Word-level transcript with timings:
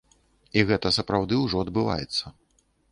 І 0.59 0.63
гэта 0.71 0.93
сапраўды 0.97 1.41
ўжо 1.45 1.63
адбываецца. 1.67 2.37